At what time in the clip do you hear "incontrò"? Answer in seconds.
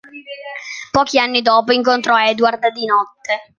1.73-2.19